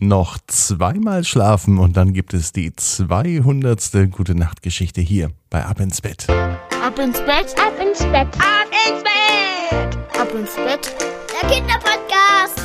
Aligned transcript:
Noch 0.00 0.38
zweimal 0.46 1.22
schlafen 1.22 1.76
und 1.76 1.98
dann 1.98 2.14
gibt 2.14 2.32
es 2.32 2.52
die 2.52 2.74
200. 2.74 4.10
Gute 4.10 4.34
Nacht 4.34 4.62
Geschichte 4.62 5.02
hier 5.02 5.32
bei 5.50 5.66
Ab 5.66 5.80
ins 5.80 6.00
Bett. 6.00 6.30
Ab 6.30 6.98
ins 6.98 7.18
Bett, 7.20 7.54
Ab 7.58 7.74
ins 7.78 7.98
Bett, 7.98 8.28
ab 8.38 8.70
ins 8.88 9.02
Bett, 9.02 9.98
ab 10.18 10.34
ins 10.34 10.54
Bett. 10.54 10.94
der 11.42 11.50
Kinderpodcast. 11.50 12.62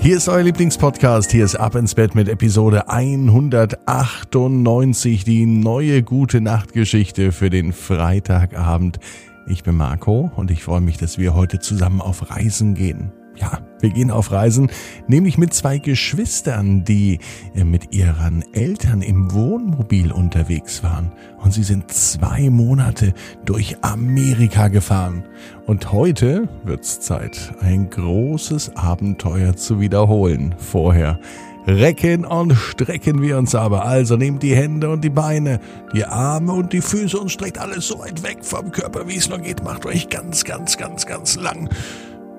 Hier 0.00 0.16
ist 0.16 0.28
euer 0.28 0.42
Lieblingspodcast. 0.42 1.30
Hier 1.30 1.44
ist 1.44 1.54
Ab 1.54 1.76
ins 1.76 1.94
Bett 1.94 2.16
mit 2.16 2.28
Episode 2.28 2.88
198, 2.88 5.22
die 5.24 5.46
neue 5.46 6.02
Gute 6.02 6.40
Nacht 6.40 6.72
Geschichte 6.72 7.30
für 7.30 7.50
den 7.50 7.72
Freitagabend. 7.72 8.98
Ich 9.46 9.62
bin 9.62 9.76
Marco 9.76 10.32
und 10.34 10.50
ich 10.50 10.64
freue 10.64 10.80
mich, 10.80 10.96
dass 10.96 11.18
wir 11.18 11.34
heute 11.34 11.60
zusammen 11.60 12.00
auf 12.00 12.30
Reisen 12.30 12.74
gehen. 12.74 13.12
Ja, 13.40 13.58
wir 13.80 13.88
gehen 13.88 14.10
auf 14.10 14.30
Reisen, 14.30 14.70
nämlich 15.06 15.38
mit 15.38 15.54
zwei 15.54 15.78
Geschwistern, 15.78 16.84
die 16.84 17.20
äh, 17.54 17.64
mit 17.64 17.94
ihren 17.94 18.44
Eltern 18.52 19.00
im 19.00 19.32
Wohnmobil 19.32 20.12
unterwegs 20.12 20.82
waren. 20.82 21.12
Und 21.38 21.54
sie 21.54 21.62
sind 21.62 21.90
zwei 21.90 22.50
Monate 22.50 23.14
durch 23.46 23.82
Amerika 23.82 24.68
gefahren. 24.68 25.24
Und 25.66 25.90
heute 25.90 26.48
wird's 26.64 27.00
Zeit, 27.00 27.54
ein 27.60 27.88
großes 27.88 28.76
Abenteuer 28.76 29.56
zu 29.56 29.80
wiederholen. 29.80 30.54
Vorher 30.58 31.18
recken 31.66 32.24
und 32.24 32.54
strecken 32.54 33.22
wir 33.22 33.38
uns 33.38 33.54
aber. 33.54 33.84
Also 33.84 34.16
nehmt 34.16 34.42
die 34.42 34.54
Hände 34.54 34.90
und 34.90 35.02
die 35.02 35.10
Beine, 35.10 35.60
die 35.94 36.04
Arme 36.04 36.52
und 36.52 36.72
die 36.72 36.80
Füße 36.80 37.18
und 37.18 37.30
streckt 37.30 37.58
alles 37.58 37.86
so 37.86 37.98
weit 38.00 38.22
weg 38.22 38.38
vom 38.42 38.70
Körper, 38.70 39.08
wie 39.08 39.16
es 39.16 39.28
nur 39.28 39.38
geht. 39.38 39.62
Macht 39.62 39.86
euch 39.86 40.08
ganz, 40.08 40.44
ganz, 40.44 40.76
ganz, 40.76 41.06
ganz 41.06 41.36
lang. 41.36 41.70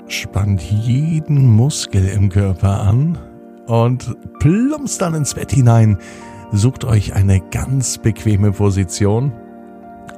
Spannt 0.08 0.62
jeden 0.62 1.50
Muskel 1.50 2.08
im 2.08 2.30
Körper 2.30 2.82
an 2.82 3.18
und 3.68 4.16
plumpst 4.40 5.02
dann 5.02 5.14
ins 5.14 5.34
Bett 5.34 5.52
hinein. 5.52 5.98
Sucht 6.52 6.84
euch 6.84 7.16
eine 7.16 7.40
ganz 7.52 7.98
bequeme 7.98 8.52
Position. 8.52 9.32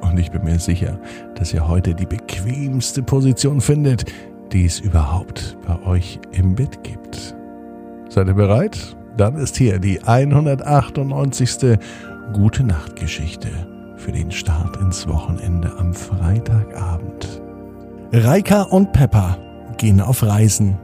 Und 0.00 0.18
ich 0.18 0.30
bin 0.30 0.44
mir 0.44 0.58
sicher, 0.58 0.98
dass 1.36 1.54
ihr 1.54 1.68
heute 1.68 1.94
die 1.94 2.06
bequemste 2.06 3.02
Position 3.02 3.60
findet, 3.60 4.04
die 4.52 4.66
es 4.66 4.80
überhaupt 4.80 5.56
bei 5.66 5.80
euch 5.86 6.18
im 6.32 6.54
Bett 6.54 6.82
gibt. 6.82 7.36
Seid 8.08 8.26
ihr 8.26 8.34
bereit? 8.34 8.96
Dann 9.16 9.36
ist 9.36 9.56
hier 9.56 9.78
die 9.78 10.02
198. 10.02 11.78
Gute 12.32 12.64
Nacht 12.64 12.96
Geschichte 12.96 13.48
für 13.96 14.10
den 14.12 14.30
Start 14.30 14.76
ins 14.78 15.06
Wochenende 15.06 15.72
am 15.78 15.94
Freitagabend. 15.94 17.42
Reika 18.12 18.62
und 18.62 18.92
Peppa 18.92 19.38
gehen 19.78 20.00
auf 20.00 20.22
Reisen. 20.22 20.78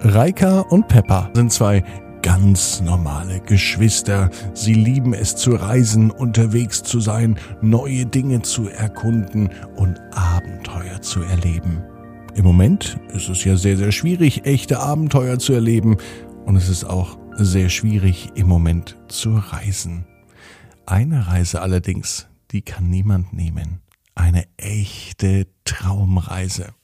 Reika 0.00 0.60
und 0.60 0.88
Peppa 0.88 1.30
sind 1.34 1.52
zwei 1.52 1.84
ganz 2.22 2.80
normale 2.80 3.40
Geschwister. 3.40 4.30
Sie 4.54 4.74
lieben 4.74 5.12
es 5.12 5.36
zu 5.36 5.52
reisen, 5.54 6.10
unterwegs 6.10 6.82
zu 6.82 7.00
sein, 7.00 7.38
neue 7.60 8.06
Dinge 8.06 8.42
zu 8.42 8.68
erkunden 8.68 9.50
und 9.76 10.00
Abenteuer 10.12 11.00
zu 11.02 11.22
erleben. 11.22 11.82
Im 12.34 12.44
Moment 12.44 12.98
ist 13.12 13.28
es 13.28 13.44
ja 13.44 13.56
sehr, 13.56 13.76
sehr 13.76 13.92
schwierig, 13.92 14.46
echte 14.46 14.78
Abenteuer 14.78 15.38
zu 15.38 15.52
erleben 15.52 15.98
und 16.46 16.56
es 16.56 16.68
ist 16.68 16.84
auch 16.84 17.18
sehr 17.36 17.68
schwierig 17.68 18.30
im 18.34 18.46
Moment 18.46 18.96
zu 19.08 19.36
reisen. 19.36 20.06
Eine 20.86 21.28
Reise 21.28 21.60
allerdings, 21.60 22.28
die 22.50 22.62
kann 22.62 22.88
niemand 22.88 23.32
nehmen. 23.32 23.80
Eine 24.14 24.44
echte 24.56 25.46
Traumreise. 25.64 26.74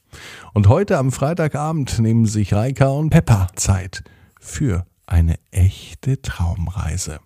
Und 0.53 0.67
heute 0.67 0.97
am 0.97 1.11
Freitagabend 1.11 1.99
nehmen 1.99 2.25
sich 2.25 2.53
Reika 2.53 2.87
und 2.87 3.09
Peppa 3.09 3.47
Zeit 3.55 4.03
für 4.39 4.85
eine 5.05 5.37
echte 5.51 6.21
Traumreise. 6.21 7.19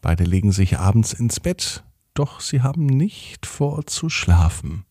Beide 0.00 0.24
legen 0.24 0.52
sich 0.52 0.78
abends 0.78 1.12
ins 1.12 1.40
Bett, 1.40 1.84
doch 2.14 2.40
sie 2.40 2.62
haben 2.62 2.86
nicht 2.86 3.46
vor 3.46 3.86
zu 3.86 4.08
schlafen. 4.08 4.84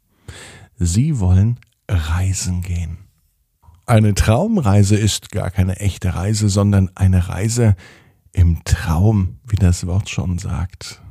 Sie 0.77 1.19
wollen 1.19 1.59
reisen 1.87 2.61
gehen. 2.61 2.97
Eine 3.85 4.15
Traumreise 4.15 4.95
ist 4.95 5.31
gar 5.31 5.51
keine 5.51 5.77
echte 5.77 6.15
Reise, 6.15 6.49
sondern 6.49 6.89
eine 6.95 7.29
Reise 7.29 7.75
im 8.31 8.63
Traum, 8.65 9.39
wie 9.47 9.55
das 9.55 9.85
Wort 9.85 10.09
schon 10.09 10.39
sagt. 10.39 11.01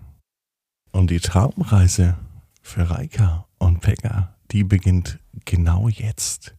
Und 0.91 1.11
die 1.11 1.21
Traumreise 1.21 2.17
für 2.63 2.91
Reika 2.91 3.47
und 3.59 3.81
Pekka, 3.81 4.37
die 4.51 4.65
beginnt 4.65 5.19
genau 5.45 5.89
jetzt. 5.89 6.55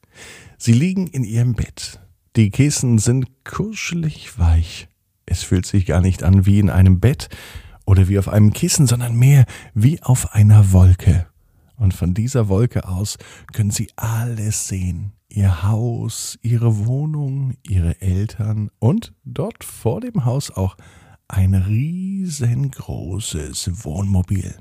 Sie 0.58 0.74
liegen 0.74 1.08
in 1.08 1.24
ihrem 1.24 1.54
Bett. 1.54 2.00
Die 2.36 2.50
Kissen 2.50 2.98
sind 2.98 3.44
kuschelig 3.44 4.38
weich. 4.38 4.88
Es 5.26 5.44
fühlt 5.44 5.66
sich 5.66 5.86
gar 5.86 6.02
nicht 6.02 6.24
an 6.24 6.46
wie 6.46 6.60
in 6.60 6.70
einem 6.70 7.00
Bett 7.00 7.30
oder 7.86 8.08
wie 8.08 8.20
auf 8.20 8.30
einem 8.30 8.54
Kissen, 8.54 8.88
sondern 8.88 9.16
mehr 9.16 9.46
wie 9.74 10.02
auf 10.02 10.34
einer 10.34 10.72
Wolke. 10.72 11.28
Und 11.78 11.94
von 11.94 12.14
dieser 12.14 12.48
Wolke 12.48 12.88
aus 12.88 13.18
können 13.54 13.72
Sie 13.72 13.90
alles 13.96 14.68
sehen. 14.68 15.14
Ihr 15.30 15.64
Haus, 15.64 16.38
Ihre 16.42 16.86
Wohnung, 16.86 17.56
Ihre 17.68 18.02
Eltern 18.02 18.70
und 18.80 19.14
dort 19.24 19.64
vor 19.64 20.02
dem 20.02 20.26
Haus 20.26 20.52
auch 20.52 20.76
ein 21.28 21.56
riesengroßes 21.56 23.84
Wohnmobil. 23.84 24.56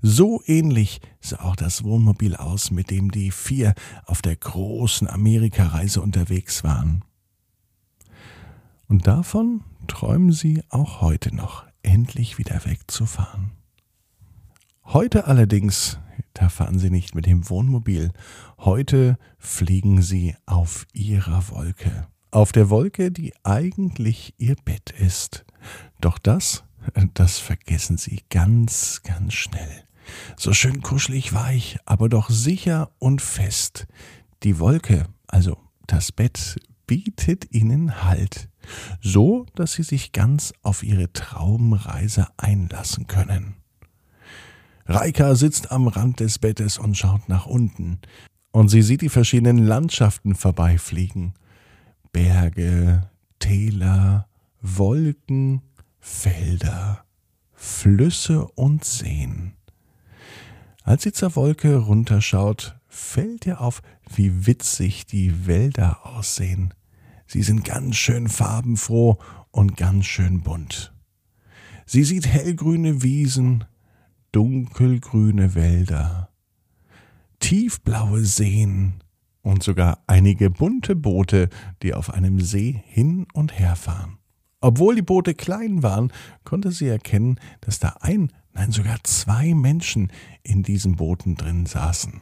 So 0.00 0.42
ähnlich 0.46 1.00
sah 1.20 1.40
auch 1.40 1.56
das 1.56 1.84
Wohnmobil 1.84 2.36
aus, 2.36 2.70
mit 2.70 2.90
dem 2.90 3.10
die 3.10 3.30
vier 3.30 3.74
auf 4.04 4.22
der 4.22 4.36
großen 4.36 5.08
Amerikareise 5.08 6.02
unterwegs 6.02 6.64
waren. 6.64 7.04
Und 8.88 9.06
davon 9.06 9.62
träumen 9.86 10.32
sie 10.32 10.62
auch 10.68 11.00
heute 11.00 11.34
noch, 11.34 11.64
endlich 11.82 12.38
wieder 12.38 12.64
wegzufahren. 12.64 13.52
Heute 14.84 15.26
allerdings, 15.26 15.98
da 16.34 16.48
fahren 16.48 16.78
sie 16.78 16.90
nicht 16.90 17.14
mit 17.14 17.26
dem 17.26 17.48
Wohnmobil, 17.48 18.12
heute 18.58 19.16
fliegen 19.38 20.02
sie 20.02 20.34
auf 20.44 20.86
ihrer 20.92 21.48
Wolke. 21.50 22.06
Auf 22.30 22.52
der 22.52 22.68
Wolke, 22.68 23.10
die 23.10 23.32
eigentlich 23.44 24.34
ihr 24.38 24.56
Bett 24.64 24.90
ist. 24.90 25.44
Doch 26.00 26.18
das, 26.18 26.64
das 27.14 27.38
vergessen 27.38 27.96
sie 27.96 28.22
ganz, 28.30 29.02
ganz 29.02 29.34
schnell. 29.34 29.84
So 30.36 30.52
schön 30.52 30.82
kuschelig 30.82 31.32
weich, 31.32 31.78
aber 31.84 32.08
doch 32.08 32.30
sicher 32.30 32.90
und 32.98 33.22
fest. 33.22 33.86
Die 34.42 34.58
Wolke, 34.58 35.06
also 35.26 35.56
das 35.86 36.12
Bett, 36.12 36.56
bietet 36.86 37.52
ihnen 37.52 38.02
Halt, 38.04 38.48
so 39.00 39.46
dass 39.54 39.74
sie 39.74 39.82
sich 39.82 40.12
ganz 40.12 40.52
auf 40.62 40.82
ihre 40.82 41.12
Traumreise 41.12 42.26
einlassen 42.36 43.06
können. 43.06 43.54
Reika 44.86 45.34
sitzt 45.36 45.70
am 45.70 45.86
Rand 45.86 46.20
des 46.20 46.38
Bettes 46.38 46.78
und 46.78 46.96
schaut 46.96 47.28
nach 47.28 47.46
unten, 47.46 48.00
und 48.50 48.68
sie 48.68 48.82
sieht 48.82 49.00
die 49.00 49.08
verschiedenen 49.08 49.58
Landschaften 49.58 50.34
vorbeifliegen. 50.34 51.32
Berge, 52.12 53.08
Täler, 53.38 54.28
Wolken, 54.60 55.62
Felder, 56.04 57.04
Flüsse 57.52 58.44
und 58.44 58.84
Seen. 58.84 59.52
Als 60.82 61.04
sie 61.04 61.12
zur 61.12 61.36
Wolke 61.36 61.76
runterschaut, 61.76 62.76
fällt 62.88 63.46
ihr 63.46 63.60
auf, 63.60 63.82
wie 64.12 64.48
witzig 64.48 65.06
die 65.06 65.46
Wälder 65.46 66.04
aussehen. 66.04 66.74
Sie 67.28 67.42
sind 67.42 67.64
ganz 67.64 67.96
schön 67.96 68.28
farbenfroh 68.28 69.18
und 69.52 69.76
ganz 69.76 70.06
schön 70.06 70.42
bunt. 70.42 70.92
Sie 71.86 72.02
sieht 72.02 72.26
hellgrüne 72.26 73.04
Wiesen, 73.04 73.64
dunkelgrüne 74.32 75.54
Wälder, 75.54 76.30
tiefblaue 77.38 78.24
Seen 78.24 79.04
und 79.42 79.62
sogar 79.62 80.02
einige 80.08 80.50
bunte 80.50 80.96
Boote, 80.96 81.48
die 81.82 81.94
auf 81.94 82.12
einem 82.12 82.40
See 82.40 82.82
hin 82.86 83.28
und 83.32 83.56
her 83.56 83.76
fahren. 83.76 84.18
Obwohl 84.62 84.94
die 84.94 85.02
Boote 85.02 85.34
klein 85.34 85.82
waren, 85.82 86.12
konnte 86.44 86.70
sie 86.70 86.86
erkennen, 86.86 87.38
dass 87.60 87.80
da 87.80 87.96
ein, 88.00 88.32
nein 88.52 88.70
sogar 88.70 89.02
zwei 89.02 89.54
Menschen 89.54 90.12
in 90.44 90.62
diesen 90.62 90.96
Booten 90.96 91.34
drin 91.34 91.66
saßen. 91.66 92.20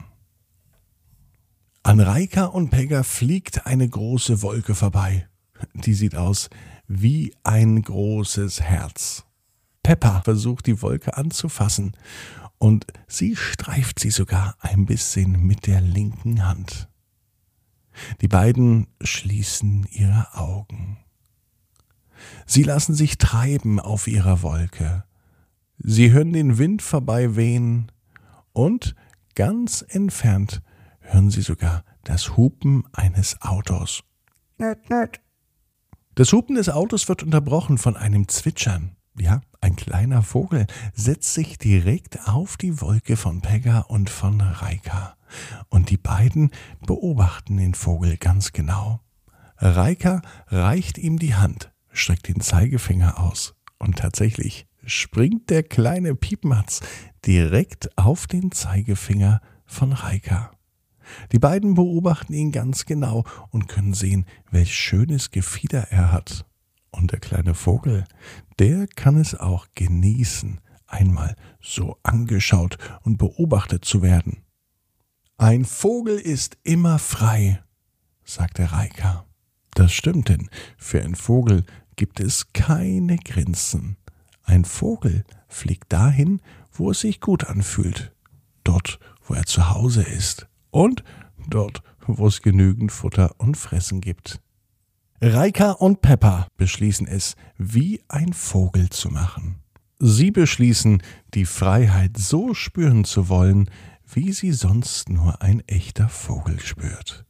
An 1.83 2.01
Reika 2.01 2.47
und 2.47 2.71
Pegga 2.71 3.03
fliegt 3.03 3.67
eine 3.67 3.89
große 3.89 4.41
Wolke 4.43 4.75
vorbei. 4.75 5.29
Die 5.75 5.93
sieht 5.93 6.17
aus 6.17 6.49
wie 6.89 7.35
ein 7.45 7.83
großes 7.83 8.63
Herz. 8.63 9.25
Peppa 9.83 10.23
versucht 10.23 10.67
die 10.67 10.81
Wolke 10.81 11.17
anzufassen 11.19 11.93
und 12.57 12.87
sie 13.07 13.37
streift 13.37 13.99
sie 13.99 14.11
sogar 14.11 14.57
ein 14.61 14.87
bisschen 14.87 15.47
mit 15.47 15.67
der 15.67 15.83
linken 15.83 16.47
Hand. 16.47 16.89
Die 18.23 18.29
beiden 18.29 18.87
schließen 19.03 19.87
ihre 19.91 20.35
Augen. 20.35 20.99
Sie 22.47 22.63
lassen 22.63 22.95
sich 22.95 23.19
treiben 23.19 23.81
auf 23.81 24.07
ihrer 24.07 24.43
Wolke. 24.43 25.05
Sie 25.79 26.13
hören 26.13 26.33
den 26.33 26.59
Wind 26.59 26.83
vorbei 26.83 27.37
wehen 27.37 27.91
und 28.53 28.95
ganz 29.35 29.85
entfernt 29.89 30.63
hören 31.01 31.31
sie 31.31 31.43
sogar 31.43 31.85
das 32.05 32.37
Hupen 32.37 32.85
eines 32.93 33.41
Autos. 33.43 34.03
Das 36.15 36.33
Hupen 36.33 36.57
des 36.57 36.69
Autos 36.69 37.09
wird 37.09 37.23
unterbrochen 37.23 37.79
von 37.79 37.97
einem 37.97 38.29
Zwitschern. 38.29 38.97
Ja, 39.19 39.41
ein 39.61 39.77
kleiner 39.77 40.23
Vogel 40.23 40.67
setzt 40.95 41.35
sich 41.35 41.59
direkt 41.59 42.29
auf 42.29 42.57
die 42.57 42.81
Wolke 42.81 43.17
von 43.17 43.41
Pegga 43.41 43.81
und 43.81 44.11
von 44.11 44.41
Reika. 44.41 45.17
Und 45.69 45.91
die 45.91 45.97
beiden 45.97 46.51
beobachten 46.87 47.57
den 47.57 47.75
Vogel 47.75 48.17
ganz 48.17 48.53
genau. 48.53 49.01
Reika 49.57 50.23
reicht 50.49 50.99
ihm 50.99 51.19
die 51.19 51.35
Hand, 51.35 51.73
streckt 51.93 52.29
den 52.29 52.41
Zeigefinger 52.41 53.21
aus. 53.21 53.55
Und 53.79 53.99
tatsächlich 53.99 54.67
springt 54.85 55.51
der 55.51 55.63
kleine 55.63 56.15
Piepmatz 56.15 56.81
direkt 57.27 57.97
auf 57.99 58.27
den 58.27 58.53
Zeigefinger 58.53 59.41
von 59.67 59.93
Reika. 59.93 60.51
Die 61.33 61.39
beiden 61.39 61.75
beobachten 61.75 62.33
ihn 62.33 62.53
ganz 62.53 62.87
genau 62.87 63.25
und 63.51 63.69
können 63.69 63.95
sehen, 63.95 64.27
welch 64.51 64.75
schönes 64.75 65.31
Gefieder 65.31 65.89
er 65.91 66.13
hat. 66.13 66.47
Und 66.91 67.13
der 67.13 67.21
kleine 67.21 67.55
Vogel, 67.55 68.05
der 68.59 68.87
kann 68.87 69.17
es 69.17 69.35
auch 69.35 69.67
genießen, 69.75 70.61
einmal 70.87 71.37
so 71.61 71.99
angeschaut 72.03 72.79
und 73.03 73.17
beobachtet 73.17 73.85
zu 73.85 74.03
werden. 74.03 74.43
Ein 75.39 75.65
Vogel 75.65 76.19
ist 76.19 76.59
immer 76.65 76.99
frei, 76.99 77.63
sagte 78.25 78.73
Reika. 78.73 79.25
Das 79.75 79.93
stimmt 79.93 80.29
denn, 80.29 80.51
für 80.77 81.01
einen 81.01 81.15
Vogel 81.15 81.65
gibt 82.01 82.19
es 82.19 82.55
keine 82.55 83.19
Grenzen. 83.19 83.99
Ein 84.43 84.65
Vogel 84.65 85.23
fliegt 85.49 85.93
dahin, 85.93 86.41
wo 86.73 86.93
es 86.93 87.01
sich 87.01 87.21
gut 87.21 87.45
anfühlt, 87.45 88.15
dort, 88.65 88.99
wo 89.23 89.35
er 89.35 89.45
zu 89.45 89.69
Hause 89.69 90.03
ist 90.05 90.49
und 90.71 91.05
dort, 91.47 91.83
wo 92.07 92.27
es 92.27 92.41
genügend 92.41 92.91
Futter 92.91 93.35
und 93.37 93.59
Fressen 93.59 94.01
gibt. 94.01 94.41
Reika 95.21 95.73
und 95.73 96.01
Peppa 96.01 96.49
beschließen 96.57 97.07
es, 97.07 97.37
wie 97.59 98.01
ein 98.09 98.33
Vogel 98.33 98.89
zu 98.89 99.11
machen. 99.11 99.57
Sie 99.99 100.31
beschließen, 100.31 101.03
die 101.35 101.45
Freiheit 101.45 102.17
so 102.17 102.55
spüren 102.55 103.05
zu 103.05 103.29
wollen, 103.29 103.69
wie 104.11 104.33
sie 104.33 104.53
sonst 104.53 105.11
nur 105.11 105.43
ein 105.43 105.61
echter 105.69 106.09
Vogel 106.09 106.61
spürt. 106.61 107.27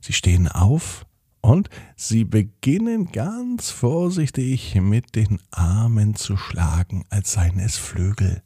Sie 0.00 0.14
stehen 0.14 0.48
auf 0.48 1.04
und 1.44 1.68
sie 1.94 2.24
beginnen 2.24 3.12
ganz 3.12 3.68
vorsichtig 3.68 4.76
mit 4.76 5.14
den 5.14 5.42
Armen 5.50 6.14
zu 6.14 6.38
schlagen, 6.38 7.04
als 7.10 7.32
seien 7.32 7.58
es 7.58 7.76
Flügel. 7.76 8.42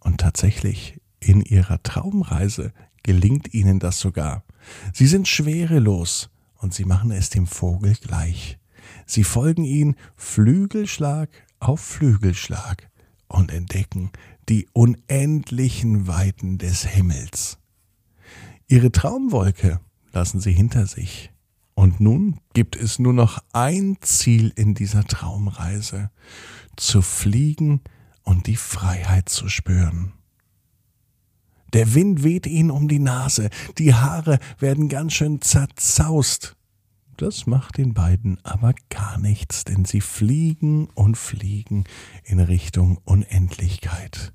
Und 0.00 0.22
tatsächlich, 0.22 1.02
in 1.20 1.42
ihrer 1.42 1.82
Traumreise 1.82 2.72
gelingt 3.02 3.52
ihnen 3.52 3.78
das 3.78 4.00
sogar. 4.00 4.42
Sie 4.94 5.06
sind 5.06 5.28
schwerelos 5.28 6.30
und 6.56 6.72
sie 6.72 6.86
machen 6.86 7.10
es 7.10 7.28
dem 7.28 7.46
Vogel 7.46 7.94
gleich. 7.94 8.56
Sie 9.04 9.22
folgen 9.22 9.64
ihn 9.64 9.94
Flügelschlag 10.16 11.28
auf 11.60 11.80
Flügelschlag 11.80 12.88
und 13.28 13.52
entdecken 13.52 14.10
die 14.48 14.66
unendlichen 14.72 16.06
Weiten 16.06 16.56
des 16.56 16.86
Himmels. 16.86 17.58
Ihre 18.66 18.92
Traumwolke 18.92 19.78
lassen 20.14 20.40
sie 20.40 20.52
hinter 20.52 20.86
sich. 20.86 21.33
Und 21.74 22.00
nun 22.00 22.40
gibt 22.52 22.76
es 22.76 22.98
nur 22.98 23.12
noch 23.12 23.38
ein 23.52 23.96
Ziel 24.00 24.52
in 24.54 24.74
dieser 24.74 25.04
Traumreise, 25.04 26.10
zu 26.76 27.02
fliegen 27.02 27.80
und 28.22 28.46
die 28.46 28.56
Freiheit 28.56 29.28
zu 29.28 29.48
spüren. 29.48 30.12
Der 31.72 31.94
Wind 31.94 32.22
weht 32.22 32.46
ihnen 32.46 32.70
um 32.70 32.86
die 32.86 33.00
Nase, 33.00 33.50
die 33.78 33.94
Haare 33.94 34.38
werden 34.58 34.88
ganz 34.88 35.14
schön 35.14 35.40
zerzaust. 35.40 36.56
Das 37.16 37.46
macht 37.46 37.78
den 37.78 37.94
beiden 37.94 38.38
aber 38.44 38.74
gar 38.90 39.18
nichts, 39.18 39.64
denn 39.64 39.84
sie 39.84 40.00
fliegen 40.00 40.86
und 40.94 41.16
fliegen 41.16 41.84
in 42.24 42.40
Richtung 42.40 42.98
Unendlichkeit. 43.04 44.32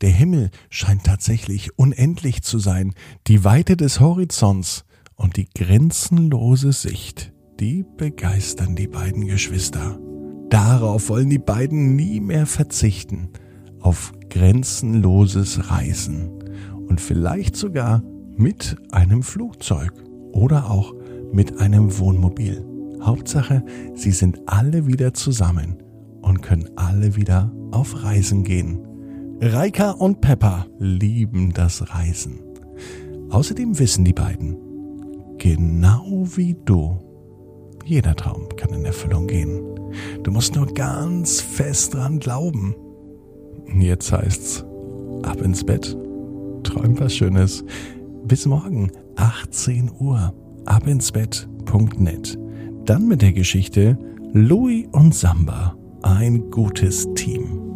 Der 0.00 0.10
Himmel 0.10 0.50
scheint 0.70 1.04
tatsächlich 1.04 1.78
unendlich 1.78 2.42
zu 2.42 2.58
sein, 2.58 2.94
die 3.26 3.44
Weite 3.44 3.76
des 3.76 4.00
Horizonts 4.00 4.84
und 5.18 5.36
die 5.36 5.48
grenzenlose 5.50 6.72
Sicht, 6.72 7.34
die 7.60 7.84
begeistern 7.96 8.76
die 8.76 8.86
beiden 8.86 9.26
Geschwister. 9.26 9.98
Darauf 10.48 11.10
wollen 11.10 11.28
die 11.28 11.38
beiden 11.38 11.96
nie 11.96 12.20
mehr 12.20 12.46
verzichten, 12.46 13.28
auf 13.80 14.12
grenzenloses 14.30 15.70
Reisen 15.70 16.30
und 16.88 17.00
vielleicht 17.00 17.56
sogar 17.56 18.02
mit 18.36 18.76
einem 18.92 19.22
Flugzeug 19.22 19.92
oder 20.32 20.70
auch 20.70 20.94
mit 21.32 21.60
einem 21.60 21.98
Wohnmobil. 21.98 22.64
Hauptsache, 23.02 23.64
sie 23.94 24.12
sind 24.12 24.40
alle 24.46 24.86
wieder 24.86 25.12
zusammen 25.14 25.82
und 26.22 26.42
können 26.42 26.68
alle 26.76 27.16
wieder 27.16 27.52
auf 27.72 28.02
Reisen 28.02 28.44
gehen. 28.44 28.80
Reika 29.40 29.90
und 29.90 30.20
Peppa 30.20 30.66
lieben 30.78 31.52
das 31.52 31.90
Reisen. 31.94 32.40
Außerdem 33.30 33.78
wissen 33.78 34.04
die 34.04 34.12
beiden, 34.12 34.56
genau 35.38 36.24
wie 36.36 36.56
du, 36.64 36.98
jeder 37.84 38.14
Traum 38.14 38.48
kann 38.56 38.74
in 38.74 38.84
Erfüllung 38.84 39.26
gehen. 39.26 39.62
Du 40.22 40.30
musst 40.30 40.54
nur 40.54 40.66
ganz 40.66 41.40
fest 41.40 41.94
dran 41.94 42.18
glauben. 42.18 42.74
Jetzt 43.78 44.12
heißt's, 44.12 44.64
ab 45.22 45.40
ins 45.40 45.64
Bett 45.64 45.96
träum 46.68 46.98
was 47.00 47.14
Schönes. 47.14 47.64
Bis 48.24 48.46
morgen, 48.46 48.90
18 49.16 49.90
Uhr, 49.98 50.34
abinsbett.net. 50.66 52.38
Dann 52.84 53.08
mit 53.08 53.22
der 53.22 53.32
Geschichte 53.32 53.98
Louis 54.32 54.86
und 54.92 55.14
Samba, 55.14 55.76
ein 56.02 56.50
gutes 56.50 57.08
Team. 57.14 57.67